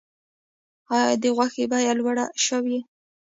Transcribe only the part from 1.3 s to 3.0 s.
غوښې بیه لوړه شوې؟